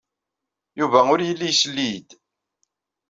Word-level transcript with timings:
Yuba 0.79 0.99
ur 1.13 1.19
yelli 1.27 1.47
isell-iyi-d. 1.51 2.09